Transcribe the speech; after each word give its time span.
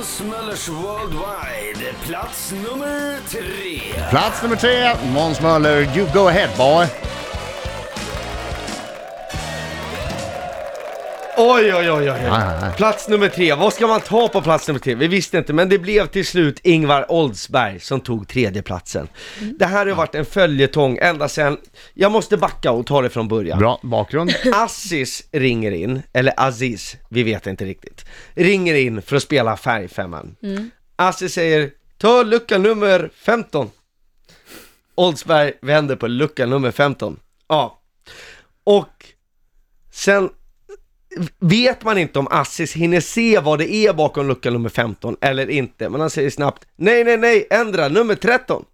Måns 0.00 0.20
Möllers 0.20 0.68
Worldwide, 0.68 1.94
plats 2.06 2.52
nummer 2.52 3.18
tre. 3.30 3.80
Plats 4.10 4.42
nummer 4.42 4.56
tre, 4.56 4.94
Måns 5.12 5.40
Möller, 5.40 5.96
you 5.96 6.06
go 6.14 6.28
ahead 6.28 6.56
boy. 6.56 6.86
Oj, 11.42 11.74
oj, 11.74 11.90
oj, 11.90 12.10
oj. 12.10 12.20
Nej, 12.22 12.30
nej, 12.30 12.60
nej. 12.60 12.76
Plats 12.76 13.08
nummer 13.08 13.28
tre. 13.28 13.54
Vad 13.54 13.72
ska 13.72 13.86
man 13.86 14.00
ta 14.00 14.28
på 14.28 14.42
plats 14.42 14.68
nummer 14.68 14.80
tre? 14.80 14.94
Vi 14.94 15.06
visste 15.06 15.38
inte, 15.38 15.52
men 15.52 15.68
det 15.68 15.78
blev 15.78 16.06
till 16.06 16.26
slut 16.26 16.60
Ingvar 16.62 17.12
Oldsberg 17.12 17.80
som 17.80 18.00
tog 18.00 18.28
tredjeplatsen. 18.28 19.08
Det 19.58 19.66
här 19.66 19.86
har 19.86 19.94
varit 19.94 20.14
en 20.14 20.24
följetong 20.24 20.98
ända 21.00 21.28
sedan, 21.28 21.56
jag 21.94 22.12
måste 22.12 22.36
backa 22.36 22.70
och 22.70 22.86
ta 22.86 23.02
det 23.02 23.10
från 23.10 23.28
början. 23.28 23.58
Bra 23.58 23.80
bakgrund. 23.82 24.30
Assis 24.54 25.22
ringer 25.32 25.72
in, 25.72 26.02
eller 26.12 26.34
Aziz, 26.36 26.96
vi 27.08 27.22
vet 27.22 27.46
inte 27.46 27.64
riktigt, 27.64 28.04
ringer 28.34 28.74
in 28.74 29.02
för 29.02 29.16
att 29.16 29.22
spela 29.22 29.56
Färgfemman. 29.56 30.36
Assis 30.96 31.32
säger, 31.32 31.70
ta 31.98 32.22
lucka 32.22 32.58
nummer 32.58 33.10
15. 33.14 33.70
Oldsberg 34.94 35.52
vänder 35.62 35.96
på 35.96 36.06
lucka 36.06 36.46
nummer 36.46 36.70
15. 36.70 37.16
Ja. 37.48 37.80
Och 38.64 39.04
sen 39.92 40.30
vet 41.38 41.84
man 41.84 41.98
inte 41.98 42.18
om 42.18 42.28
Assis 42.30 42.72
hinner 42.72 43.00
se 43.00 43.40
vad 43.40 43.58
det 43.58 43.74
är 43.74 43.92
bakom 43.92 44.28
lucka 44.28 44.50
nummer 44.50 44.68
15 44.68 45.16
eller 45.20 45.50
inte, 45.50 45.88
men 45.88 46.00
han 46.00 46.10
säger 46.10 46.30
snabbt, 46.30 46.64
nej, 46.76 47.04
nej, 47.04 47.16
nej, 47.16 47.46
ändra 47.50 47.88
nummer 47.88 48.14
13. 48.14 48.64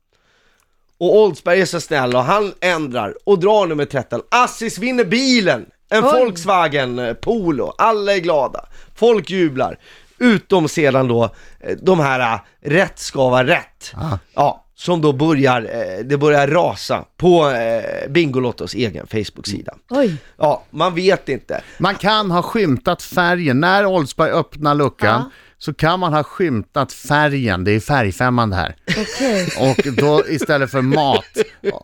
Och 0.99 1.17
Oldsberg 1.17 1.61
är 1.61 1.67
så 1.67 1.81
snäll 1.81 2.17
och 2.17 2.25
han 2.25 2.53
ändrar 2.61 3.15
och 3.25 3.39
drar 3.39 3.67
nummer 3.67 3.85
13. 3.85 4.23
Assis 4.31 4.79
vinner 4.79 5.05
bilen! 5.05 5.67
En 5.89 6.05
Oj. 6.05 6.11
Volkswagen 6.13 6.99
eh, 6.99 7.15
Polo, 7.15 7.75
alla 7.79 8.15
är 8.15 8.19
glada, 8.19 8.67
folk 8.95 9.31
jublar. 9.31 9.79
Utom 10.19 10.69
sedan 10.69 11.09
då 11.09 11.25
eh, 11.61 11.77
de 11.83 12.01
här 12.01 12.35
eh, 12.35 12.41
rätt 12.61 12.99
ska 12.99 13.29
vara 13.29 13.47
rätt. 13.47 13.93
Ah. 13.95 14.19
Ja, 14.35 14.66
som 14.79 15.01
då 15.01 15.13
börjar, 15.13 15.63
eh, 15.63 16.05
det 16.05 16.17
börjar 16.19 16.49
rasa 16.49 17.05
på 17.17 17.51
eh, 17.51 18.11
Bingolottos 18.11 18.75
egen 18.75 19.07
Facebook-sida. 19.07 19.75
Oj. 19.91 20.17
Ja, 20.37 20.65
man 20.71 20.95
vet 20.95 21.29
inte. 21.29 21.63
Man 21.79 21.95
kan 21.95 22.31
ha 22.31 22.43
skymtat 22.43 23.03
färgen. 23.03 23.61
När 23.61 23.87
Oldsberg 23.87 24.31
öppnar 24.31 24.75
luckan 24.75 25.23
Ja. 25.25 25.31
Så 25.67 25.75
kan 25.75 26.01
man 26.01 26.13
ha 26.13 26.23
skymtat 26.23 26.93
färgen. 26.93 27.65
Det 27.65 27.73
är 27.73 27.81
färgfemman 27.81 28.51
det 28.51 28.57
här. 28.57 28.77
Okej. 28.89 29.49
Och 29.59 29.95
då 29.95 30.23
istället 30.29 30.71
för 30.71 30.83
mat, 30.83 31.25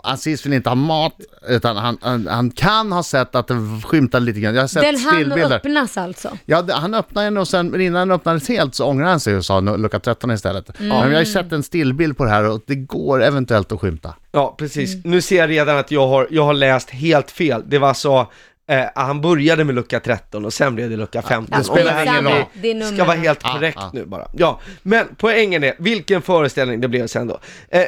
Aziz 0.02 0.46
vill 0.46 0.52
inte 0.52 0.68
ha 0.70 0.74
mat, 0.74 1.16
utan 1.48 1.76
han, 1.76 1.98
han, 2.00 2.26
han 2.26 2.50
kan 2.50 2.92
ha 2.92 3.02
sett 3.02 3.34
att 3.34 3.48
det 3.48 3.54
skymtar 3.84 4.20
lite 4.20 4.40
grann. 4.40 4.54
Jag 4.54 4.62
har 4.62 4.68
sett 4.68 4.82
Den 4.82 4.98
stillbilder. 4.98 5.56
öppnas 5.56 5.96
alltså? 5.96 6.38
Ja, 6.46 6.64
han 6.70 6.94
öppnade 6.94 7.26
den 7.26 7.36
och 7.36 7.48
sen 7.48 7.80
innan 7.80 8.08
den 8.08 8.14
öppnades 8.16 8.48
helt 8.48 8.74
så 8.74 8.84
ångrade 8.86 9.10
han 9.10 9.20
sig 9.20 9.36
och 9.36 9.44
sa 9.44 9.60
nu- 9.60 9.76
lucka 9.76 10.00
13 10.00 10.30
istället. 10.30 10.78
Men 10.78 10.88
jag 10.88 10.96
har 10.96 11.20
ju 11.20 11.26
sett 11.26 11.52
en 11.52 11.62
stillbild 11.62 12.16
på 12.16 12.24
det 12.24 12.30
här 12.30 12.44
och 12.50 12.60
det 12.66 12.74
går 12.74 13.22
eventuellt 13.22 13.72
att 13.72 13.80
skymta. 13.80 14.14
Ja, 14.32 14.54
precis. 14.58 15.04
Nu 15.04 15.20
ser 15.20 15.36
jag 15.36 15.50
redan 15.50 15.78
att 15.78 15.90
jag 15.90 16.08
har, 16.08 16.26
jag 16.30 16.44
har 16.44 16.54
läst 16.54 16.90
helt 16.90 17.30
fel. 17.30 17.62
Det 17.66 17.78
var 17.78 17.94
så, 17.94 18.30
eh, 18.68 18.84
han 18.94 19.20
började 19.20 19.64
med 19.64 19.74
lucka 19.74 20.00
13 20.00 20.44
och 20.44 20.52
sen 20.52 20.74
blev 20.74 20.90
det 20.90 20.96
lucka 20.96 21.22
15. 21.22 21.58
det 21.58 21.64
spelar 21.64 22.02
ingen 22.02 22.24
roll. 22.24 22.44
Det 22.54 22.94
ska 22.94 23.04
vara 23.04 23.16
helt 23.16 23.40
Ah, 23.42 23.52
korrekt 23.52 23.78
ah. 23.78 23.90
nu 23.92 24.04
bara. 24.04 24.28
Ja, 24.32 24.60
men 24.82 25.06
poängen 25.16 25.64
är, 25.64 25.74
vilken 25.78 26.22
föreställning 26.22 26.80
det 26.80 26.88
blev 26.88 27.06
sen 27.06 27.26
då. 27.26 27.40
Eh, 27.68 27.80
eh, 27.80 27.86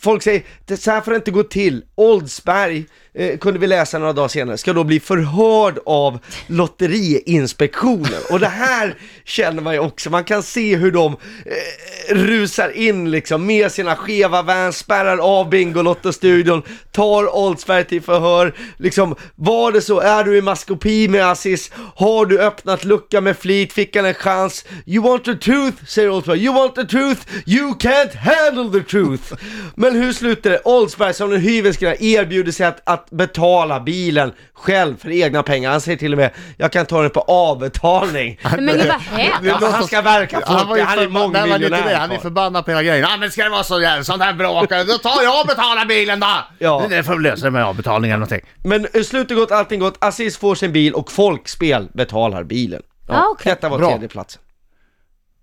folk 0.00 0.22
säger, 0.22 0.42
det, 0.66 0.76
så 0.76 0.90
här 0.90 1.00
får 1.00 1.10
det 1.10 1.16
inte 1.16 1.30
gå 1.30 1.42
till. 1.42 1.84
Oldsberg, 1.94 2.84
eh, 3.14 3.38
kunde 3.38 3.58
vi 3.58 3.66
läsa 3.66 3.98
några 3.98 4.12
dagar 4.12 4.28
senare, 4.28 4.56
ska 4.58 4.72
då 4.72 4.84
bli 4.84 5.00
förhörd 5.00 5.78
av 5.86 6.18
Lotteriinspektionen. 6.46 8.20
Och 8.30 8.40
det 8.40 8.46
här 8.48 8.94
känner 9.24 9.62
man 9.62 9.72
ju 9.74 9.78
också, 9.80 10.10
man 10.10 10.24
kan 10.24 10.42
se 10.42 10.76
hur 10.76 10.92
de 10.92 11.16
eh, 11.46 12.14
rusar 12.14 12.70
in 12.76 13.10
liksom 13.10 13.46
med 13.46 13.72
sina 13.72 13.96
skeva 13.96 14.42
vans, 14.42 14.78
spärrar 14.78 15.18
av 15.18 15.50
Bingolotto-studion, 15.50 16.62
tar 16.92 17.36
Oldsberg 17.36 17.84
till 17.84 18.02
förhör, 18.02 18.54
liksom, 18.76 19.14
var 19.34 19.72
det 19.72 19.80
så, 19.80 20.00
är 20.20 20.24
du 20.24 20.36
i 20.36 20.42
maskopi 20.42 21.08
med 21.08 21.26
Aziz, 21.26 21.70
har 21.96 22.26
du 22.26 22.40
öppnat 22.40 22.84
lucka 22.84 23.20
med 23.20 23.38
flit, 23.38 23.72
fick 23.72 23.96
han 23.96 24.04
en 24.04 24.14
chans, 24.14 24.64
you 24.86 25.04
want 25.04 25.24
the 25.24 25.34
truth, 25.34 25.84
säger 25.86 26.10
Oldsberg, 26.10 26.44
you 26.44 26.54
want 26.54 26.74
the 26.74 26.84
truth, 26.84 27.20
you 27.46 27.74
can't 27.74 28.16
handle 28.16 28.80
the 28.80 28.90
truth. 28.90 29.32
Men 29.74 29.96
hur 29.96 30.12
slutar 30.12 30.50
det? 30.50 30.60
Oldsberg 30.64 31.14
som 31.14 31.30
den 31.30 31.40
hyvelska 31.40 31.96
erbjuder 31.96 32.52
sig 32.52 32.66
att, 32.66 32.80
att 32.84 33.10
betala 33.10 33.80
bilen 33.80 34.32
själv 34.54 34.96
för 34.96 35.10
egna 35.10 35.42
pengar, 35.42 35.70
han 35.70 35.80
säger 35.80 35.98
till 35.98 36.12
och 36.12 36.18
med, 36.18 36.30
jag 36.56 36.72
kan 36.72 36.86
ta 36.86 37.02
den 37.02 37.10
på 37.10 37.20
avbetalning. 37.20 38.40
Men 38.58 38.66
vad 38.66 38.86
hemskt. 38.86 39.42
Men 39.42 39.72
han 39.72 39.86
ska 39.86 40.02
verka 40.02 40.40
för 40.40 40.46
Han 40.54 40.68
var 40.68 40.76
ju 40.76 40.82
han 40.82 40.98
är 40.98 41.08
mångmiljonär. 41.08 41.94
han 41.94 42.10
är 42.10 42.18
förbannad 42.18 42.64
på 42.64 42.70
hela 42.70 42.82
grejen. 42.82 43.06
Ja 43.10 43.16
men 43.16 43.30
ska 43.30 43.44
det 43.44 43.50
vara 43.50 43.64
så 43.64 43.80
jävla 43.80 44.04
sånt 44.04 44.22
här 44.22 44.32
bråk, 44.32 44.68
då 44.70 44.98
tar 44.98 45.22
jag 45.22 45.40
och 45.40 45.46
betalar 45.46 45.84
bilen 45.84 46.20
då! 46.20 46.26
Ja. 46.58 46.86
Det 46.88 47.02
får 47.02 47.16
vi 47.16 47.22
lösa 47.22 47.50
med 47.50 47.64
avbetalning 47.64 48.10
eller 48.10 48.18
någonting. 48.18 48.40
Men 48.64 48.86
i 48.96 49.04
slutet 49.04 49.36
gott, 49.36 49.50
allting 49.50 49.80
gott. 49.80 49.93
Aziz 50.00 50.36
får 50.36 50.54
sin 50.54 50.72
bil 50.72 50.92
och 50.94 51.12
Folkspel 51.12 51.88
betalar 51.94 52.44
bilen. 52.44 52.82
Ah, 53.06 53.22
okej. 53.32 53.50
Detta 53.52 53.68
var 53.68 53.78
Bra. 53.78 53.90
tredje 53.90 54.08
platsen. 54.08 54.40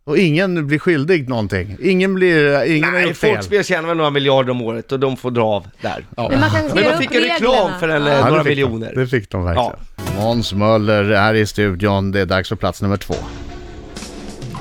Och 0.04 0.18
ingen 0.18 0.68
blir 0.68 0.80
skyldig 0.80 1.30
någonting. 1.30 1.78
Ingen 1.82 2.14
blir, 2.16 2.64
ingen 2.64 2.84
har 2.84 2.92
Nej, 2.92 3.08
gjort 3.08 3.18
fel. 3.18 3.34
Folkspel 3.36 3.64
tjänar 3.64 3.88
väl 3.88 3.98
några 3.98 4.10
miljarder 4.10 4.52
om 4.52 4.62
året 4.62 4.92
och 4.92 5.00
de 5.00 5.18
får 5.18 5.32
dra 5.32 5.44
av 5.46 5.68
där. 5.82 6.06
Men 6.18 6.40
man 6.40 6.50
kan 6.50 6.66
Men 6.74 6.84
de 6.84 6.98
fick 6.98 7.16
en 7.16 7.22
reklam 7.22 7.72
för 7.80 7.90
en, 7.90 8.08
eh, 8.08 8.14
Ja. 8.14 8.18
Ja, 8.18 8.30
några 8.30 8.44
det 8.44 8.50
fick 8.50 8.58
de. 8.58 8.64
miljoner. 8.64 8.94
Det 8.96 9.08
fick 9.08 9.30
de 9.30 9.44
verkligen. 9.44 9.76
Måns 10.18 10.54
Möller 10.54 11.04
här 11.16 11.34
i 11.34 11.46
studion. 11.48 12.12
Det 12.12 12.20
är 12.20 12.26
dags 12.26 12.50
för 12.50 12.56
plats 12.56 12.82
nummer 12.82 12.98
två. 12.98 13.16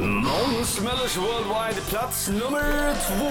Måns 0.01 0.81
Möllers 0.81 1.17
Worldwide, 1.17 1.81
plats 1.91 2.29
nummer 2.29 2.93
två. 3.09 3.31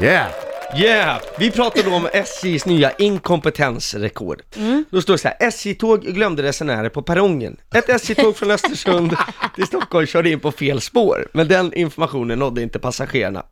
Yeah! 0.00 0.47
Yeah! 0.76 1.20
Vi 1.38 1.50
pratade 1.50 1.90
om 1.90 2.08
SJs 2.12 2.66
nya 2.66 2.90
inkompetensrekord. 2.92 4.42
Då 4.90 5.02
står 5.02 5.14
det 5.14 5.18
så 5.18 5.28
här, 5.28 5.36
SJ-tåg 5.40 6.02
glömde 6.02 6.42
resenärer 6.42 6.88
på 6.88 7.02
perrongen. 7.02 7.56
Ett 7.74 7.88
SJ-tåg 7.88 8.36
från 8.36 8.50
Östersund 8.50 9.16
till 9.54 9.66
Stockholm 9.66 10.06
körde 10.06 10.30
in 10.30 10.40
på 10.40 10.52
fel 10.52 10.80
spår, 10.80 11.28
men 11.32 11.48
den 11.48 11.72
informationen 11.74 12.38
nådde 12.38 12.62
inte 12.62 12.78
passagerarna. 12.78 13.42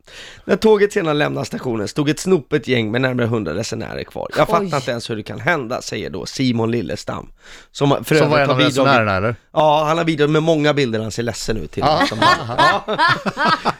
När 0.45 0.55
tåget 0.55 0.93
sedan 0.93 1.17
lämnade 1.17 1.45
stationen 1.45 1.87
stod 1.87 2.09
ett 2.09 2.19
snopet 2.19 2.67
gäng 2.67 2.91
med 2.91 3.01
närmare 3.01 3.25
100 3.25 3.53
resenärer 3.55 4.03
kvar. 4.03 4.27
Jag 4.37 4.47
fattar 4.47 4.61
Oj. 4.65 4.75
inte 4.75 4.91
ens 4.91 5.09
hur 5.09 5.15
det 5.15 5.23
kan 5.23 5.39
hända, 5.39 5.81
säger 5.81 6.09
då 6.09 6.25
Simon 6.25 6.71
Lillestam. 6.71 7.29
Som, 7.71 8.03
för 8.05 8.15
Som 8.15 8.29
var 8.29 8.39
en 8.39 8.47
har 8.49 8.53
av 8.55 8.61
resenärerna 8.61 9.15
eller? 9.15 9.35
Ja, 9.53 9.83
han 9.87 9.97
har 9.97 10.05
bidragit 10.05 10.31
med 10.31 10.43
många 10.43 10.73
bilder, 10.73 10.99
han 10.99 11.11
ser 11.11 11.23
ledsen 11.23 11.57
ut 11.57 11.71
till 11.71 11.83
som 12.09 12.17
ja. 12.57 12.97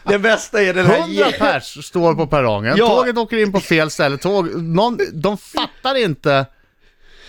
Den 0.03 0.21
bästa 0.21 0.61
är 0.63 0.73
den 0.73 0.85
här 0.85 0.99
100 0.99 1.25
pers 1.39 1.85
står 1.85 2.15
på 2.15 2.27
perrongen, 2.27 2.75
Ja. 2.77 2.87
tåget 2.87 3.17
åker 3.27 3.37
in 3.37 3.51
på 3.51 3.59
fel 3.59 3.89
ställe, 3.89 4.17
Tåg, 4.17 4.61
någon, 4.63 4.99
de 5.13 5.37
fattar 5.37 5.95
inte 5.95 6.45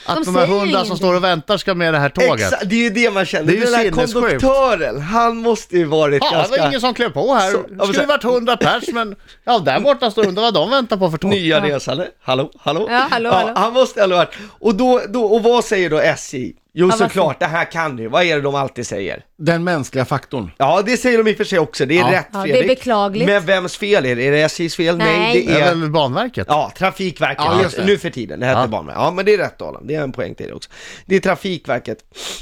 att 0.06 0.24
De 0.24 0.24
de, 0.24 0.36
här 0.36 0.44
100 0.46 0.84
som 0.84 0.96
står 0.96 1.14
och 1.14 1.24
väntar 1.24 1.56
ska 1.56 1.74
med 1.74 1.94
det 1.94 1.98
här 1.98 2.08
tåget. 2.08 2.32
Exakt, 2.46 2.68
det 2.70 2.74
är 2.74 2.78
ju 2.80 2.90
det 2.90 3.10
man 3.10 3.26
känner. 3.26 3.44
Det 3.46 3.52
är 3.52 3.54
ju 3.56 3.64
den 3.64 3.72
sinnessjukt. 3.82 4.12
konduktören, 4.14 5.00
han 5.00 5.36
måste 5.36 5.76
ju 5.76 5.84
varit 5.84 6.22
Ja, 6.24 6.30
det 6.30 6.36
ganska... 6.36 6.60
var 6.62 6.68
ingen 6.68 6.80
som 6.80 6.94
klev 6.94 7.10
på 7.10 7.34
här. 7.34 7.50
Så- 7.52 7.64
ja, 7.70 7.74
Det 7.76 7.82
skulle 7.86 8.00
så- 8.00 8.06
varit 8.06 8.24
100 8.24 8.56
pers, 8.56 8.84
men 8.92 9.16
ja, 9.44 9.58
där 9.58 9.80
borta 9.80 10.10
står 10.10 10.26
undrar 10.26 10.42
vad 10.42 10.54
de 10.54 10.70
väntar 10.70 10.96
på 10.96 11.10
för 11.10 11.18
tåg. 11.18 11.30
Nya 11.30 11.60
resande, 11.64 12.08
hallå, 12.22 12.50
hallå? 12.60 12.86
Ja, 12.90 13.06
hallå, 13.10 13.30
hallå. 13.30 13.52
Han 13.56 13.72
måste 13.72 14.00
ha 14.00 14.08
varit, 14.08 14.34
och 14.58 14.74
då, 14.74 15.00
då, 15.08 15.24
och 15.24 15.42
vad 15.42 15.64
säger 15.64 15.90
då 15.90 15.98
SJ? 16.00 16.52
Jo 16.80 16.86
vad 16.88 16.98
såklart, 16.98 17.40
det 17.40 17.46
här 17.46 17.64
kan 17.72 17.96
du 17.96 18.06
Vad 18.08 18.22
är 18.24 18.36
det 18.36 18.42
de 18.42 18.54
alltid 18.54 18.86
säger? 18.86 19.24
Den 19.38 19.64
mänskliga 19.64 20.04
faktorn. 20.04 20.50
Ja, 20.56 20.82
det 20.86 20.96
säger 20.96 21.18
de 21.24 21.30
i 21.30 21.32
och 21.32 21.36
för 21.36 21.44
sig 21.44 21.58
också, 21.58 21.86
det 21.86 21.98
är 21.98 22.12
Ja. 22.12 22.18
rätt 22.18 22.26
Ja, 22.32 22.38
det 22.38 22.50
är 22.50 22.52
Fredrik. 22.52 22.68
beklagligt. 22.78 23.26
Men 23.28 23.46
vems 23.46 23.76
fel 23.76 24.06
är 24.06 24.16
det? 24.16 24.22
Är 24.26 24.32
det 24.32 24.40
SJs 24.40 24.76
fel? 24.76 24.96
Nej, 24.96 25.18
Nej. 25.18 25.44
det 25.46 25.52
Det 25.54 25.60
är 25.60 25.70
är... 25.70 25.74
väl 25.74 25.90
Banverket? 25.90 26.46
Ja, 26.50 26.72
Trafikverket, 26.78 27.44
Ja, 27.44 27.62
just 27.62 27.76
det. 27.76 27.84
nu 27.84 27.98
för 27.98 28.10
tiden, 28.10 28.40
det 28.40 28.46
hette 28.46 28.60
Ja. 28.60 28.66
Banverket. 28.66 29.02
Ja, 29.02 29.10
men 29.10 29.24
det 29.24 29.34
är 29.34 29.38
rätt 29.38 29.62
Adam, 29.62 29.86
det 29.86 29.94
är 29.94 30.02
en 30.02 30.12
poäng 30.12 30.34
till 30.34 30.46
det 30.46 30.52
också. 30.52 30.70
Det 31.06 31.16
är 31.16 31.20
Trafikverket. 31.20 31.98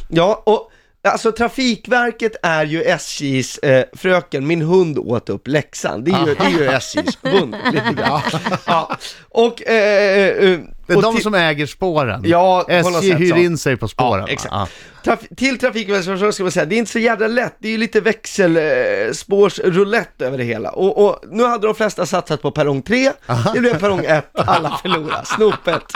Ja, 0.08 0.42
och 0.46 0.70
alltså 1.08 1.32
Trafikverket 1.32 2.32
är 2.42 2.64
ju 2.64 2.82
SJs 2.82 3.58
eh, 3.58 3.84
fröken, 3.92 4.46
min 4.46 4.62
hund 4.62 4.98
åt 4.98 5.28
upp 5.28 5.48
läxan. 5.48 6.04
Det 6.04 6.10
är 6.10 6.26
ju, 6.26 6.34
det 6.34 6.44
är 6.44 6.50
ju 6.50 6.66
SJs 6.76 7.18
hund, 7.22 7.56
lite 7.72 7.94
grann. 8.02 8.20
Ja. 8.66 8.96
Och, 9.28 9.68
eh, 9.68 10.28
eh, 10.52 10.58
Det 10.86 10.92
är 10.92 10.96
och 10.96 11.02
de 11.02 11.20
som 11.20 11.34
äger 11.34 11.66
spåren. 11.66 12.22
Ja, 12.24 12.64
SJ 12.68 13.12
hyr 13.12 13.30
så. 13.30 13.36
in 13.36 13.58
sig 13.58 13.76
på 13.76 13.88
spåren. 13.88 14.24
Ja, 14.26 14.32
exakt. 14.32 14.52
va? 14.52 14.68
Traf- 15.04 15.34
till 15.36 15.58
Trafikverket 15.58 16.34
ska 16.36 16.42
man 16.42 16.52
säga, 16.52 16.64
det 16.64 16.74
är 16.74 16.78
inte 16.78 16.92
så 16.92 16.98
jävla 16.98 17.26
lätt, 17.26 17.56
det 17.58 17.68
är 17.68 17.72
ju 17.72 17.78
lite 17.78 18.00
växelspårsroulette 18.00 20.26
över 20.26 20.38
det 20.38 20.44
hela. 20.44 20.70
Och, 20.70 21.06
och 21.06 21.20
nu 21.30 21.44
hade 21.44 21.66
de 21.66 21.74
flesta 21.74 22.06
satsat 22.06 22.42
på 22.42 22.50
perrong 22.50 22.82
3, 22.82 23.12
det 23.54 23.60
blev 23.60 23.78
perrong 23.78 24.04
1, 24.04 24.26
alla 24.32 24.78
förlorade, 24.82 25.26
snopet. 25.26 25.92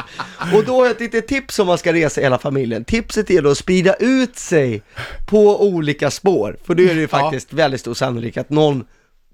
Och 0.54 0.64
då 0.64 0.76
har 0.76 0.84
jag 0.84 0.90
ett 0.90 1.00
litet 1.00 1.28
tips 1.28 1.58
om 1.58 1.66
man 1.66 1.78
ska 1.78 1.92
resa 1.92 2.20
hela 2.20 2.38
familjen. 2.38 2.84
Tipset 2.84 3.30
är 3.30 3.42
då 3.42 3.50
att 3.50 3.58
sprida 3.58 3.94
ut 3.94 4.38
sig 4.38 4.82
på 5.26 5.64
olika 5.64 6.10
spår, 6.10 6.56
för 6.66 6.74
då 6.74 6.82
är 6.82 6.94
det 6.94 7.00
ju 7.00 7.08
faktiskt 7.08 7.52
väldigt 7.52 7.80
stor 7.80 7.94
sannolikhet 7.94 8.46
att 8.46 8.50
någon 8.50 8.84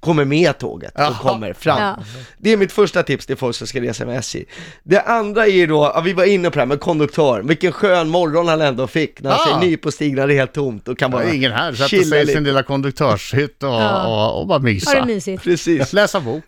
kommer 0.00 0.24
med 0.24 0.58
tåget 0.58 0.94
och 0.94 1.00
Jaha. 1.00 1.14
kommer 1.18 1.52
fram. 1.52 1.80
Ja. 1.82 1.96
Det 2.38 2.52
är 2.52 2.56
mitt 2.56 2.72
första 2.72 3.02
tips 3.02 3.26
till 3.26 3.36
folk 3.36 3.56
som 3.56 3.66
ska 3.66 3.80
resa 3.80 4.06
med 4.06 4.18
SJ. 4.18 4.44
Det 4.82 5.00
andra 5.00 5.46
är 5.46 5.50
ju 5.50 5.66
då, 5.66 5.92
ja, 5.94 6.00
vi 6.00 6.12
var 6.12 6.24
inne 6.24 6.50
på 6.50 6.54
det 6.54 6.60
här 6.60 6.66
med 6.66 6.80
konduktör, 6.80 7.42
vilken 7.42 7.72
skön 7.72 8.08
morgon 8.08 8.48
han 8.48 8.60
ändå 8.60 8.86
fick 8.86 9.20
när 9.22 9.30
han 9.30 9.40
Ah. 9.40 9.44
säger 9.44 9.58
ny 9.70 9.76
på 9.76 9.90
stigen 9.92 10.16
det 10.28 10.34
är 10.34 10.38
helt 10.38 10.52
tomt 10.52 10.88
och 10.88 10.98
kan 10.98 11.10
Det 11.10 11.16
bara 11.16 11.24
är 11.24 11.34
ingen 11.34 11.52
här, 11.52 11.72
sätter 11.72 11.88
chilla 11.88 12.04
sig 12.10 12.22
i 12.22 12.26
sin 12.26 12.44
lilla 12.44 12.62
konduktörshytt 12.62 13.62
och, 13.62 13.68
Ja. 13.68 14.06
och, 14.06 14.40
och 14.40 14.46
bara 14.46 14.54
Har 14.54 14.58
det 14.60 14.64
mysa. 14.72 15.04
mysigt? 15.04 15.42
Precis. 15.42 15.92
Läsa 15.92 16.20
bok. 16.20 16.44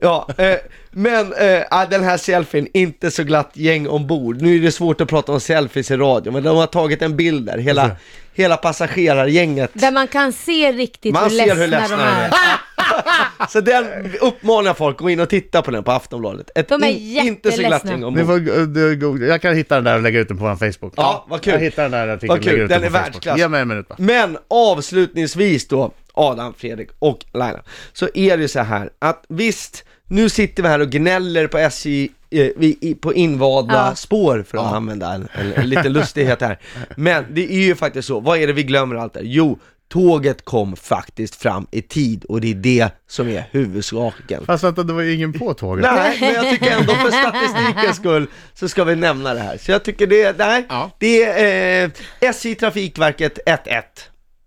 Ja, 0.00 0.28
eh, 0.38 0.54
men 0.90 1.32
eh, 1.32 1.62
ah, 1.70 1.86
den 1.86 2.04
här 2.04 2.16
selfien, 2.16 2.66
inte 2.74 3.10
så 3.10 3.24
glatt 3.24 3.50
gäng 3.54 3.88
ombord. 3.88 4.42
Nu 4.42 4.56
är 4.56 4.60
det 4.60 4.72
svårt 4.72 5.00
att 5.00 5.08
prata 5.08 5.32
om 5.32 5.40
selfies 5.40 5.90
i 5.90 5.96
radio, 5.96 6.32
men 6.32 6.42
de 6.42 6.56
har 6.56 6.66
tagit 6.66 7.02
en 7.02 7.16
bild 7.16 7.46
där, 7.46 7.58
hela, 7.58 7.90
hela 8.34 8.56
passagerargänget. 8.56 9.70
Där 9.74 9.92
man 9.92 10.08
kan 10.08 10.32
se 10.32 10.72
riktigt 10.72 11.12
Man 11.12 11.22
hur 11.22 11.30
ser 11.30 11.36
ledsna, 11.46 11.54
hur 11.60 11.66
ledsna 11.68 11.96
de 11.96 12.02
de 12.02 12.08
är. 12.08 12.24
är. 12.24 12.30
Så 13.48 13.60
den 13.60 13.84
uppmanar 14.20 14.74
folk 14.74 14.96
att 14.96 15.00
gå 15.02 15.10
in 15.10 15.20
och 15.20 15.28
titta 15.28 15.62
på 15.62 15.70
den 15.70 15.84
på 15.84 15.92
Aftonbladet. 15.92 16.50
Ett 16.54 16.68
De 16.68 16.82
är 16.82 16.88
in, 16.88 17.26
inte 17.26 17.52
så 17.52 17.62
glatt 17.62 17.84
jätteledsna. 17.84 18.10
Ni 18.10 18.24
får, 18.24 19.22
jag 19.28 19.42
kan 19.42 19.54
hitta 19.56 19.74
den 19.74 19.84
där 19.84 19.94
och 19.96 20.02
lägga 20.02 20.20
ut 20.20 20.28
den 20.28 20.38
på 20.38 20.44
vår 20.44 20.56
Facebook. 20.72 20.92
Ja, 20.96 21.26
vad 21.28 21.40
kul. 21.40 21.52
Jag 21.52 21.60
hittar 21.60 21.82
den 21.82 21.92
där 21.92 22.08
artikeln 22.08 22.28
Vad 22.28 22.38
och 22.38 22.44
kul. 22.44 22.52
lägger 22.52 22.64
ut 22.64 22.70
den, 22.70 22.82
Den 22.82 22.92
på 22.92 22.96
är 22.98 23.00
Facebook. 23.00 23.14
världsklass. 23.14 23.38
Ge 23.38 23.48
mig 23.48 23.60
en 23.60 23.68
minut 23.68 23.88
bara. 23.88 23.96
Men 23.98 24.38
avslutningsvis 24.48 25.68
då, 25.68 25.92
Adam, 26.14 26.54
Fredrik 26.54 26.88
och 26.98 27.24
Laila, 27.32 27.60
så 27.92 28.08
är 28.14 28.36
det 28.36 28.42
ju 28.42 28.48
så 28.48 28.60
här 28.60 28.90
att 28.98 29.24
visst, 29.28 29.84
nu 30.08 30.28
sitter 30.28 30.62
vi 30.62 30.68
här 30.68 30.80
och 30.80 30.90
gnäller 30.90 31.46
på 31.46 31.58
SJ 31.58 32.08
eh, 32.30 32.48
vi, 32.56 32.94
på 33.00 33.14
invanda 33.14 33.74
Ja. 33.88 33.94
spår 33.94 34.44
för 34.48 34.58
att 34.58 34.72
använda 34.74 35.12
en, 35.14 35.28
en, 35.32 35.52
en 35.52 35.68
liten 35.68 35.92
lustighet 35.92 36.40
här. 36.40 36.58
Men 36.96 37.24
det 37.30 37.52
är 37.52 37.58
ju 37.60 37.74
faktiskt 37.74 38.08
så, 38.08 38.20
vad 38.20 38.38
är 38.38 38.46
det 38.46 38.52
vi 38.52 38.62
glömmer 38.62 38.96
allt 38.96 39.12
där? 39.14 39.22
Jo, 39.24 39.58
tåget 39.92 40.44
kom 40.44 40.76
faktiskt 40.76 41.34
fram 41.34 41.66
i 41.70 41.82
tid 41.82 42.24
och 42.24 42.40
det 42.40 42.50
är 42.50 42.54
det 42.54 42.88
som 43.08 43.28
är 43.28 43.44
huvudsaken. 43.50 44.46
Fast 44.46 44.64
vänta, 44.64 44.82
det 44.82 44.92
var 44.92 45.02
ju 45.02 45.14
ingen 45.14 45.32
på 45.32 45.54
tåget. 45.54 45.86
Nej, 45.92 46.18
men 46.20 46.34
jag 46.34 46.50
tycker 46.50 46.70
ändå 46.70 46.94
för 46.94 47.10
statistikens 47.10 47.96
skull 47.96 48.26
så 48.54 48.68
ska 48.68 48.84
vi 48.84 48.96
nämna 48.96 49.34
det 49.34 49.40
här. 49.40 49.56
Så 49.58 49.72
jag 49.72 49.84
tycker 49.84 50.06
det, 50.06 50.38
nej, 50.38 50.66
Ja. 50.68 50.90
det 50.98 51.22
är 51.24 51.84
eh, 51.84 51.90
SJ 52.20 52.54
Trafikverket 52.54 53.38
1-1. 53.46 53.82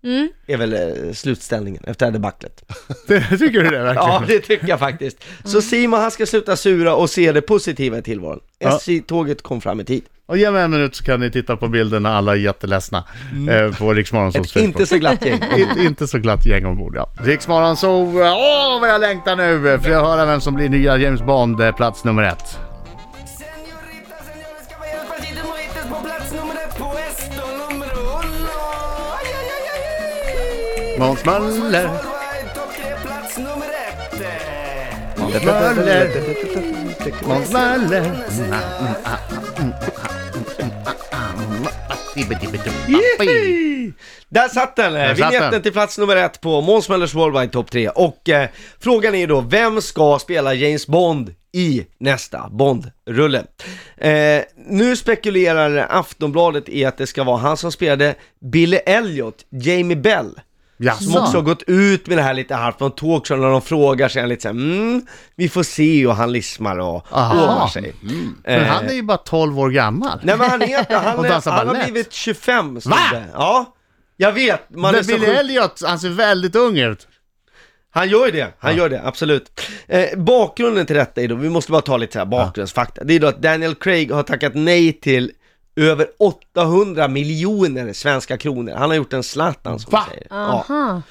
Mm. 0.04 0.28
Är 0.46 0.56
väl 0.56 0.72
eh, 0.72 1.12
slutställningen 1.12 1.84
efter 1.86 2.06
det 2.06 2.10
här 2.10 2.12
debaclet. 2.12 2.62
Det, 3.08 3.20
tycker 3.20 3.62
du 3.62 3.70
det 3.70 3.82
verkligen? 3.82 3.94
Ja, 4.08 4.22
det 4.26 4.40
tycker 4.40 4.68
jag 4.68 4.78
faktiskt. 4.78 5.18
Så 5.44 5.62
Simon 5.62 6.00
han 6.00 6.10
ska 6.10 6.26
sluta 6.26 6.56
sura 6.56 6.94
och 6.94 7.10
se 7.10 7.32
det 7.32 7.40
positiva 7.42 7.98
i 7.98 8.02
tillvaron. 8.02 8.40
Ja. 8.58 8.76
SJ-tåget 8.76 9.42
kom 9.42 9.60
fram 9.60 9.80
i 9.80 9.84
tid. 9.84 10.04
Och 10.26 10.38
ge 10.38 10.50
mig 10.50 10.62
en 10.62 10.70
minut 10.70 10.96
så 10.96 11.04
kan 11.04 11.20
ni 11.20 11.30
titta 11.30 11.56
på 11.56 11.68
bilden 11.68 12.02
när 12.02 12.10
alla 12.10 12.32
är 12.32 12.36
jätteledsna 12.36 13.04
eh, 13.50 13.78
på 13.78 13.92
Riksmorgonsols 13.94 14.56
Ett 14.56 14.62
inte 14.62 14.86
så 14.86 14.98
glatt 14.98 15.26
gäng. 15.26 15.40
inte, 15.56 15.80
inte 15.80 16.06
så 16.06 16.18
glatt 16.18 16.46
gäng 16.46 16.66
ombord 16.66 16.96
ja. 16.96 17.08
Riksmorgon 17.22 17.76
så, 17.76 17.90
åh 17.92 18.80
vad 18.80 18.88
jag 18.88 19.00
längtar 19.00 19.36
nu 19.36 19.60
för 19.82 19.90
att 19.90 20.04
höra 20.04 20.26
vem 20.26 20.40
som 20.40 20.54
blir 20.54 20.68
nya 20.68 20.96
James 20.96 21.22
Bond, 21.22 21.60
eh, 21.60 21.72
plats 21.74 22.04
nummer 22.04 22.22
ett. 22.22 22.32
Ett. 22.32 22.58
Måns 30.98 31.24
Möller. 31.24 31.88
Worldwide, 31.88 32.54
topp 32.54 32.72
tre, 32.76 32.94
plats 33.02 33.38
nummer 33.38 33.66
ett. 33.66 34.20
Eh, 37.22 37.28
Måns 37.28 37.52
Möller. 37.52 38.02
Måns 38.02 38.38
Möller. 38.40 40.05
Där 44.28 44.48
satt 44.48 44.76
den! 44.76 44.92
Där 44.92 45.14
satt 45.14 45.18
Vinjetten 45.18 45.50
den. 45.50 45.62
till 45.62 45.72
plats 45.72 45.98
nummer 45.98 46.16
ett 46.16 46.40
på 46.40 46.60
Måns 46.60 46.88
Möllers 46.88 47.14
Worldwide 47.14 47.52
Top 47.52 47.70
3. 47.70 47.88
Och 47.88 48.28
eh, 48.28 48.48
frågan 48.80 49.14
är 49.14 49.26
då, 49.26 49.40
vem 49.40 49.82
ska 49.82 50.18
spela 50.18 50.54
James 50.54 50.86
Bond 50.86 51.34
i 51.52 51.86
nästa 51.98 52.48
Bond-rulle? 52.50 53.44
Eh, 53.96 54.42
nu 54.56 54.96
spekulerar 54.96 55.86
Aftonbladet 55.90 56.68
i 56.68 56.84
att 56.84 56.98
det 56.98 57.06
ska 57.06 57.24
vara 57.24 57.36
han 57.36 57.56
som 57.56 57.72
spelade 57.72 58.14
Billy 58.52 58.76
Elliot, 58.76 59.36
Jamie 59.50 59.96
Bell. 59.96 60.40
Som 61.00 61.16
också 61.16 61.36
har 61.36 61.42
gått 61.42 61.62
ut 61.66 62.06
med 62.06 62.18
det 62.18 62.22
här 62.22 62.34
lite 62.34 62.54
halvt 62.54 62.80
en 62.80 62.90
talkshow 62.90 63.38
när 63.38 63.50
de 63.50 63.62
frågar 63.62 64.08
sig 64.08 64.28
lite 64.28 64.42
såhär, 64.42 64.54
mm, 64.54 65.06
vi 65.36 65.48
får 65.48 65.62
se 65.62 66.06
och 66.06 66.16
han 66.16 66.32
lismar 66.32 66.78
och 66.78 67.06
Aha. 67.10 67.34
ovar 67.44 67.68
sig. 67.68 67.94
Men 68.00 68.36
Eh, 68.44 68.64
han 68.64 68.86
är 68.86 68.92
ju 68.92 69.02
bara 69.02 69.16
12 69.16 69.58
år 69.60 69.70
gammal. 69.70 70.20
Nej 70.22 70.36
men 70.38 70.50
han 70.50 70.60
heter, 70.60 70.94
han, 70.98 71.24
är, 71.24 71.50
han 71.50 71.68
har 71.68 71.84
blivit 71.84 72.12
25 72.12 72.80
stod 72.80 72.92
det. 72.92 73.24
Ja, 73.32 73.74
jag 74.16 74.32
vet. 74.32 74.70
Man 74.70 74.94
är 74.94 74.98
Men 74.98 75.04
så 75.04 75.12
Billy. 75.12 75.26
Elliot, 75.26 75.82
han 75.86 75.98
ser 75.98 76.08
väldigt 76.08 76.56
ung 76.56 76.78
ut. 76.78 77.08
Han 77.90 78.08
gör 78.08 78.26
ju 78.26 78.32
det, 78.32 78.48
han 78.58 78.76
gör 78.76 78.88
det, 78.88 79.02
absolut. 79.04 79.60
Eh, 79.88 80.18
bakgrunden 80.18 80.86
till 80.86 80.96
detta 80.96 81.20
är 81.22 81.28
då, 81.28 81.34
vi 81.34 81.50
måste 81.50 81.72
bara 81.72 81.80
ta 81.80 81.96
lite 81.96 82.12
så 82.12 82.18
här 82.18 82.26
bakgrundsfakta. 82.26 83.04
Det 83.04 83.14
är 83.14 83.20
då 83.20 83.26
att 83.26 83.42
Daniel 83.42 83.74
Craig 83.74 84.12
har 84.12 84.22
tackat 84.22 84.52
nej 84.54 84.92
till 84.92 85.32
över 85.76 86.06
800 86.18 87.08
miljoner 87.08 87.92
svenska 87.92 88.36
kronor. 88.36 88.72
Han 88.76 88.90
har 88.90 88.96
gjort 88.96 89.12
en 89.12 89.22
Zlatan 89.22 89.78
som 89.78 89.90
Va? 89.90 90.04
säger. 90.10 90.26
Ja. 90.30 90.64
Aha. 90.68 91.02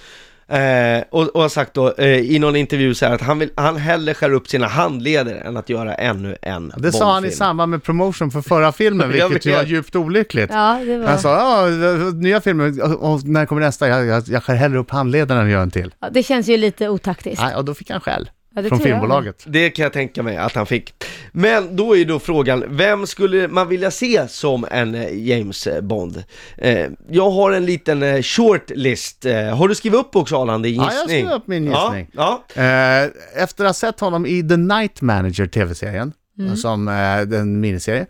Eh, 0.48 1.04
och, 1.10 1.28
och 1.36 1.42
har 1.42 1.50
sagt 1.50 1.74
då 1.74 1.94
eh, 1.98 2.08
i 2.08 2.40
någon 2.40 2.56
intervju 2.56 2.94
så 2.96 3.06
här 3.06 3.16
att 3.16 3.22
han, 3.22 3.40
vill, 3.40 3.50
han 3.56 3.76
hellre 3.78 4.14
skär 4.14 4.32
upp 4.32 4.48
sina 4.48 4.68
handleder 4.68 5.36
än 5.36 5.58
att 5.58 5.70
göra 5.70 5.94
ännu 5.96 6.38
en 6.42 6.74
Det 6.78 6.92
sa 6.92 7.14
han 7.14 7.26
i 7.26 7.32
samband 7.32 7.70
med 7.72 7.84
promotion 7.84 8.32
för 8.32 8.42
förra 8.42 8.72
filmen, 8.72 9.12
Jag 9.18 9.30
vilket 9.30 9.46
ju 9.46 9.50
vet. 9.50 9.60
var 9.60 9.66
djupt 9.66 9.96
olyckligt. 9.96 10.50
Ja, 10.54 10.80
det 10.86 10.98
var... 10.98 11.08
Han 11.08 11.20
sa, 11.20 11.70
ja, 11.70 12.12
nya 12.12 12.42
filmer, 12.42 12.84
och, 12.84 13.14
och 13.14 13.24
när 13.24 13.46
kommer 13.46 13.62
nästa? 13.62 13.88
Jag, 13.88 14.06
jag, 14.06 14.24
jag 14.28 14.44
skär 14.44 14.56
hellre 14.56 14.80
upp 14.80 14.92
handlederna 14.92 15.42
än 15.42 15.50
gör 15.50 15.62
en 15.62 15.72
till. 15.72 15.94
Ja, 16.00 16.10
det 16.12 16.24
känns 16.24 16.50
ju 16.50 16.58
lite 16.58 16.90
otaktiskt. 16.90 17.42
Nej, 17.42 17.56
och 17.56 17.66
då 17.66 17.74
fick 17.74 17.90
han 17.90 18.02
skäll. 18.02 18.30
Ja, 18.56 18.64
från 18.64 18.80
filmbolaget. 18.80 19.44
Det 19.48 19.70
kan 19.70 19.84
jag 19.84 19.94
tänka 19.94 20.24
mig 20.24 20.38
att 20.38 20.56
han 20.56 20.66
fick. 20.66 20.94
Men 21.38 21.76
då 21.76 21.98
är 21.98 22.06
då 22.06 22.20
frågan, 22.20 22.64
vem 22.70 23.08
skulle 23.08 23.48
man 23.48 23.68
vilja 23.68 23.92
se 23.92 24.28
som 24.28 24.66
en 24.72 24.96
eh, 24.96 25.28
James 25.28 25.68
Bond? 25.82 26.24
Eh, 26.58 26.88
jag 27.10 27.30
har 27.32 27.52
en 27.52 27.66
liten 27.66 28.04
eh, 28.04 28.22
shortlist. 28.22 29.26
Eh, 29.26 29.58
har 29.58 29.68
du 29.68 29.76
skrivit 29.76 30.00
upp 30.00 30.16
också 30.16 30.36
Arland 30.42 30.64
din 30.64 30.76
Ja, 30.76 30.84
gissning? 30.92 31.20
jag 31.20 31.26
skrev 31.28 31.42
upp 31.42 31.48
min 31.48 31.64
gissning. 31.66 32.10
Ja, 32.12 32.44
Eh, 32.56 33.10
efter 33.44 33.64
att 33.64 33.70
ha 33.70 33.74
sett 33.74 34.00
honom 34.00 34.26
i 34.26 34.48
The 34.50 34.58
Night 34.58 35.02
Manager 35.02 35.48
tv-serien, 35.48 36.14
Mm. 36.40 36.56
som 36.56 36.88
eh, 36.88 37.22
den 37.22 37.60
miniserie, 37.60 38.06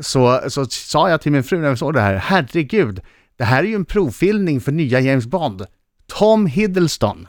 så, 0.00 0.40
så 0.48 0.64
sa 0.66 1.10
jag 1.10 1.20
till 1.20 1.32
min 1.32 1.44
fru 1.44 1.58
när 1.58 1.70
vi 1.70 1.76
såg 1.76 1.94
det 1.94 2.00
här, 2.00 2.14
herregud, 2.14 3.00
det 3.38 3.44
här 3.44 3.64
är 3.64 3.68
ju 3.68 3.74
en 3.74 3.84
provfilmning 3.84 4.60
för 4.60 4.72
nya 4.72 5.00
James 5.00 5.26
Bond. 5.26 5.66
Tom 6.06 6.46
Hiddleston. 6.46 7.28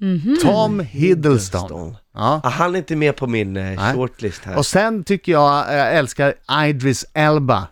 Mhm. 0.00 0.38
Tom 0.42 0.80
Hiddleston. 0.80 1.60
Hiddleston. 1.60 1.96
Ja. 2.14 2.40
Ah, 2.44 2.48
han 2.48 2.74
är 2.74 2.78
inte 2.78 2.96
med 2.96 3.16
på 3.16 3.26
min 3.26 3.56
eh, 3.56 3.92
shortlist 3.92 4.42
här. 4.44 4.56
Och 4.58 4.66
sen 4.66 5.04
tycker 5.04 5.32
jag, 5.32 5.68
eh, 5.70 5.76
jag 5.76 5.94
älskar 5.94 6.34
Idris 6.68 7.04
Elba. 7.14 7.66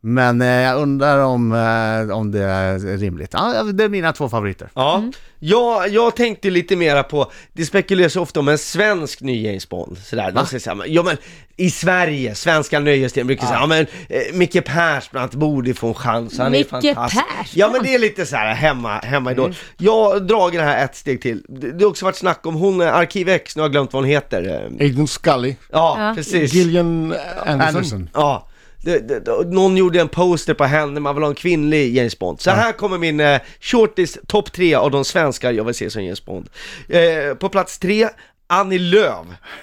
Men 0.00 0.40
eh, 0.42 0.48
jag 0.48 0.80
undrar 0.82 1.18
om, 1.24 1.52
eh, 1.52 2.16
om 2.16 2.30
det 2.30 2.42
är 2.44 2.78
rimligt. 2.98 3.30
Ja, 3.32 3.62
det 3.62 3.84
är 3.84 3.88
mina 3.88 4.12
två 4.12 4.28
favoriter. 4.28 4.70
Ja, 4.74 5.02
jag, 5.38 5.88
jag 5.88 6.16
tänkte 6.16 6.50
lite 6.50 6.76
mera 6.76 7.02
på, 7.02 7.30
det 7.52 7.64
spekuleras 7.66 8.16
ju 8.16 8.20
ofta 8.20 8.40
om 8.40 8.48
en 8.48 8.58
svensk 8.58 9.20
ny 9.20 9.46
James 9.46 9.68
Bond, 9.68 9.98
sådär, 9.98 10.32
de 10.32 10.46
säger 10.46 10.60
såhär, 10.60 10.82
ja 10.86 11.02
men 11.02 11.16
i 11.56 11.70
Sverige, 11.70 12.34
svenska 12.34 12.80
nöjesdelen 12.80 13.26
brukar 13.26 13.46
säga, 13.46 13.58
ja 13.60 13.66
men 13.66 13.86
eh, 14.08 14.22
Micke 14.34 14.64
Persbrandt 14.64 15.34
borde 15.34 15.74
få 15.74 15.88
en 15.88 15.94
chans, 15.94 16.38
han 16.38 16.52
Micke 16.52 16.66
är 16.66 16.70
fantastisk. 16.70 16.96
Persbrandt? 17.26 17.56
Ja 17.56 17.70
men 17.72 17.82
det 17.82 17.94
är 17.94 17.98
lite 17.98 18.26
såhär 18.26 18.54
hemma, 18.54 18.98
hemma 18.98 19.32
idol. 19.32 19.54
Jag 19.76 20.26
drar 20.26 20.50
det 20.50 20.62
här 20.62 20.84
ett 20.84 20.96
steg 20.96 21.22
till, 21.22 21.44
det, 21.48 21.72
det 21.72 21.84
har 21.84 21.90
också 21.90 22.04
varit 22.04 22.16
snack 22.16 22.46
om 22.46 22.54
hon, 22.54 22.80
eh, 22.80 22.94
Arkiv 22.94 23.28
X, 23.28 23.56
nu 23.56 23.62
har 23.62 23.64
jag 23.68 23.72
glömt 23.72 23.92
vad 23.92 24.02
hon 24.02 24.10
heter. 24.10 24.68
eh, 24.80 24.86
Agent 24.86 25.10
Scully. 25.10 25.56
Ja, 25.72 25.96
Ja. 26.08 26.12
precis. 26.16 26.52
Gillian 26.54 27.14
Anderson. 27.46 27.60
Anderson. 27.76 28.10
Ja, 28.14 28.48
det, 28.82 29.08
det, 29.08 29.20
det, 29.20 29.50
någon 29.50 29.76
gjorde 29.76 30.00
en 30.00 30.08
poster 30.08 30.54
på 30.54 30.64
henne, 30.64 31.00
man 31.00 31.14
vill 31.14 31.22
ha 31.22 31.28
en 31.28 31.34
kvinnlig 31.34 31.96
James 31.96 32.18
Bond. 32.18 32.40
Så 32.40 32.50
här 32.50 32.72
kommer 32.72 32.98
min 32.98 33.20
eh, 33.20 33.40
shortlist, 33.60 34.18
topp 34.26 34.52
tre 34.52 34.74
av 34.74 34.90
de 34.90 35.04
svenskar 35.04 35.52
jag 35.52 35.64
vill 35.64 35.74
se 35.74 35.90
som 35.90 36.04
James 36.04 36.24
Bond. 36.24 36.48
Eh, 36.88 37.34
på 37.34 37.48
plats 37.48 37.78
tre, 37.78 38.08
Annie 38.46 38.78
Lööf. 38.78 39.26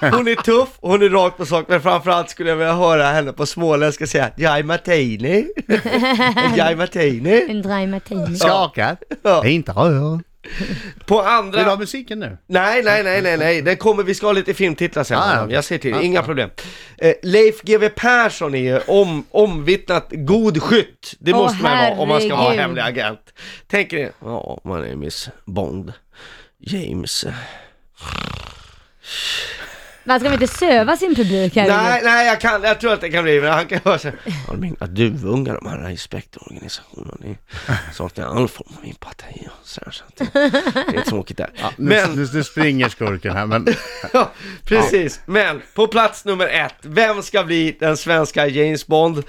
hon 0.00 0.28
är 0.28 0.42
tuff, 0.42 0.68
hon 0.80 1.02
är 1.02 1.08
rakt 1.08 1.36
på 1.36 1.46
sak, 1.46 1.64
men 1.68 1.82
framförallt 1.82 2.30
skulle 2.30 2.50
jag 2.50 2.56
vilja 2.56 2.72
höra 2.72 3.04
henne 3.04 3.32
på 3.32 3.46
småländska 3.46 4.06
säga 4.06 4.30
Jai 4.36 4.62
Martini. 4.62 5.46
Jai 6.56 6.76
Martini. 6.76 7.46
En 7.48 7.62
dry 7.62 7.86
martini. 7.86 8.36
Skakar. 8.36 8.96
Ja. 9.22 9.46
Inte 9.46 9.72
rör. 9.72 10.20
På 11.06 11.14
Vill 11.16 11.24
du 11.24 11.30
ha 11.30 11.38
andra... 11.38 11.76
musiken 11.76 12.18
nu? 12.18 12.38
Nej, 12.46 12.82
nej, 12.82 13.02
nej, 13.04 13.22
nej, 13.22 13.36
nej, 13.38 13.62
det 13.62 13.76
kommer, 13.76 14.02
vi 14.02 14.14
ska 14.14 14.26
ha 14.26 14.32
lite 14.32 14.54
filmtitlar 14.54 15.04
sen. 15.04 15.18
Ah, 15.18 15.34
ja. 15.34 15.46
Jag 15.50 15.64
ser 15.64 15.78
till 15.78 15.94
Ah, 15.94 16.00
inga 16.02 16.22
problem. 16.22 16.50
Eh, 16.98 17.14
Leif 17.22 17.62
GW 17.62 17.88
Persson 17.88 18.54
är 18.54 18.58
ju 18.58 18.78
om, 18.86 19.24
omvittnat 19.30 20.06
god 20.10 20.62
skytt. 20.62 21.14
Det 21.18 21.32
måste 21.32 21.62
man 21.62 21.78
vara 21.78 21.90
om 21.90 22.08
man 22.08 22.20
ska 22.20 22.36
vara 22.36 22.54
hemlig 22.54 22.82
agent. 22.82 23.34
Tänker 23.66 23.96
ni, 23.96 24.10
ja, 24.20 24.60
man 24.64 24.84
är 24.84 24.96
Miss 24.96 25.28
Bond. 25.44 25.92
James. 26.58 27.26
Man 30.10 30.20
ska 30.20 30.28
väl 30.28 30.42
inte 30.42 30.54
söva 30.58 30.96
sin 30.96 31.14
publik 31.14 31.56
här? 31.56 31.68
Nej, 31.68 32.00
nej, 32.04 32.26
jag, 32.26 32.40
kan, 32.40 32.62
jag 32.62 32.80
tror 32.80 32.92
att 32.92 33.00
det 33.00 33.10
kan 33.10 33.24
bli, 33.24 33.40
men 33.40 33.52
han 33.52 33.66
kan 33.66 33.80
vara 33.82 33.98
såhär, 33.98 34.16
ja, 34.24 34.32
de 34.52 34.64
inga 34.64 34.86
duvungar 34.86 35.54
de 35.54 35.66
här 35.66 35.90
i 35.90 35.96
spektorganisationen, 35.96 37.16
ni 37.20 37.36
saknar 37.92 38.26
all 38.26 38.48
form 38.48 38.68
av 38.78 38.84
empati 38.84 39.46
och 39.46 39.68
sådär, 39.68 39.90
så 39.90 40.04
det, 40.16 40.30
det 40.90 40.96
är 40.96 41.04
tråkigt 41.04 41.36
där. 41.36 41.50
Nu, 41.54 41.64
men, 41.76 42.14
nu, 42.14 42.28
nu 42.32 42.44
springer 42.44 42.88
skurken 42.88 43.36
här, 43.36 43.46
men 43.46 43.66
ja, 44.12 44.30
precis, 44.64 45.20
men 45.26 45.62
på 45.74 45.86
plats 45.86 46.24
nummer 46.24 46.46
ett, 46.46 46.74
vem 46.82 47.22
ska 47.22 47.44
bli 47.44 47.76
den 47.80 47.96
svenska 47.96 48.46
James 48.46 48.86
Bond? 48.86 49.22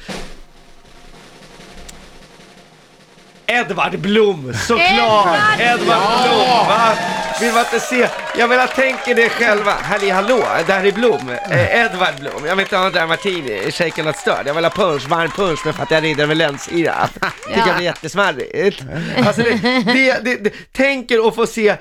Edvard 3.46 4.00
Blom, 4.00 4.54
såklart! 4.54 5.60
Edvard 5.60 5.60
Edvard 5.60 6.24
Blom, 6.24 6.68
va? 6.68 6.98
Vill 7.42 7.52
man 7.54 7.60
inte 7.66 7.80
se? 7.80 8.08
Jag 8.38 8.50
menar, 8.50 8.68
tänker 8.68 9.16
det 9.16 9.30
själva. 9.30 9.72
Halli 9.72 10.10
hallå, 10.10 10.44
där 10.68 10.86
är 10.86 10.92
Blom. 10.92 11.30
Eh, 11.52 11.76
Edvard 11.86 12.20
Blom. 12.20 12.46
Jag 12.46 12.56
vill 12.56 12.64
inte 12.66 12.78
ha 12.78 12.86
en 12.88 12.94
där 12.94 13.08
martini, 13.08 13.72
shaken 13.72 14.06
not 14.06 14.18
stirred. 14.18 14.42
Jag 14.46 14.54
vill 14.54 14.64
ha 14.64 14.72
punch, 14.72 15.08
varm 15.08 15.32
punch 15.32 15.66
med 15.66 15.76
fattiga 15.76 16.02
riddare 16.02 16.28
med 16.28 16.38
länssirap. 16.38 17.10
Tycker 17.48 17.60
Ja. 17.60 17.68
jag 17.68 17.76
blir 17.76 17.86
jättesmarrigt. 17.86 18.82
Alltså 19.28 19.42
det, 19.42 19.60
det, 19.94 20.24
det, 20.24 20.36
det, 20.44 20.54
tänker 20.72 21.28
att 21.28 21.36
få 21.36 21.48
se, 21.48 21.68
eh, 21.70 21.76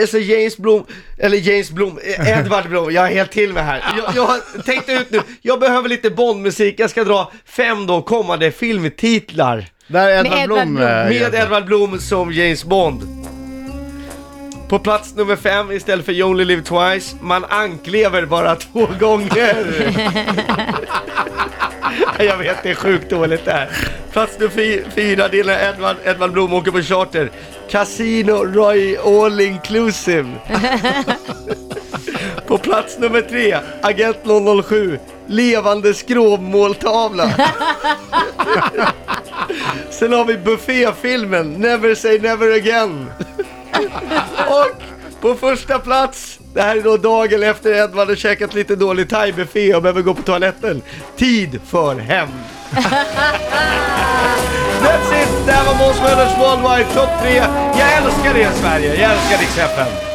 alltså 0.00 0.18
James 0.18 0.56
Blom, 0.56 0.86
eller 1.18 1.36
James 1.36 1.70
Blom, 1.70 1.98
eh, 2.18 2.38
Edvard 2.38 2.68
Blom, 2.68 2.92
jag 2.92 3.06
är 3.06 3.14
helt 3.14 3.30
till 3.30 3.52
med 3.52 3.64
här. 3.64 3.84
Jag, 3.98 4.16
jag 4.16 4.26
har 4.26 4.62
tänkt 4.62 4.88
ut 4.88 5.10
nu, 5.10 5.20
jag 5.42 5.60
behöver 5.60 5.88
lite 5.88 6.10
Bondmusik, 6.10 6.74
jag 6.78 6.90
ska 6.90 7.04
dra 7.04 7.32
fem 7.46 7.86
då 7.86 8.02
kommande 8.02 8.50
filmtitlar. 8.52 9.66
där 9.86 10.08
är 10.08 10.22
Med 10.22 10.32
Edvard 10.32 10.46
Blom. 10.46 10.76
Eh, 10.76 10.82
Med. 10.82 11.34
Edvard 11.34 11.64
Blom 11.64 11.98
som 12.00 12.32
James 12.32 12.64
Bond. 12.64 13.19
På 14.70 14.78
plats 14.78 15.14
nummer 15.14 15.36
fem 15.36 15.70
istället 15.72 16.04
för 16.04 16.12
You 16.12 16.30
Only 16.30 16.44
Live 16.44 16.62
Twice, 16.62 17.16
man 17.20 17.44
anklever 17.48 18.26
bara 18.26 18.56
två 18.72 18.88
gånger. 19.00 19.56
Jag 22.18 22.36
vet, 22.36 22.62
det 22.62 22.70
är 22.70 22.74
sjukt 22.74 23.10
dåligt 23.10 23.44
där. 23.44 23.68
Plats 24.12 24.38
nummer 24.38 24.50
fy- 24.52 24.82
fyra, 24.94 25.28
det 25.28 25.40
är 25.40 25.44
när 25.44 25.68
Edvard, 25.74 25.96
Edvard 26.04 26.32
Blom 26.32 26.52
åker 26.52 26.70
på 26.70 26.82
charter. 26.82 27.30
Casino 27.70 28.32
Roy 28.32 28.96
All 28.96 29.40
Inclusive. 29.40 30.28
På 32.46 32.58
plats 32.58 32.98
nummer 32.98 33.20
tre, 33.20 33.58
Agent 33.82 34.16
007, 34.68 34.98
levande 35.26 35.94
skrovmåltavla. 35.94 37.30
Sen 39.90 40.12
har 40.12 40.24
vi 40.24 40.36
bufféfilmen 40.38 41.52
Never 41.52 41.94
Say 41.94 42.18
Never 42.18 42.52
Again. 42.56 43.06
Och 44.48 44.82
på 45.20 45.34
första 45.34 45.78
plats, 45.78 46.38
det 46.54 46.62
här 46.62 46.76
är 46.76 46.80
då 46.80 46.96
dagen 46.96 47.42
efter 47.42 47.84
Edvard 47.84 48.08
har 48.08 48.14
käkat 48.14 48.54
lite 48.54 48.76
dålig 48.76 49.08
thaibuffé 49.08 49.74
och 49.74 49.82
behöver 49.82 50.02
gå 50.02 50.14
på 50.14 50.22
toaletten. 50.22 50.82
Tid 51.16 51.60
för 51.66 51.94
hämnd. 51.94 52.32
That's 54.80 55.22
it! 55.22 55.46
Det 55.46 55.52
här 55.52 55.64
var 55.66 55.74
Måns 55.74 56.00
Möllers 56.02 56.38
Worldwide 56.38 56.94
Topp 56.94 57.10
3. 57.22 57.34
Jag 57.78 57.92
älskar 57.92 58.36
er 58.36 58.50
Sverige, 58.60 59.00
jag 59.00 59.12
älskar 59.12 59.38
Rix. 59.38 60.09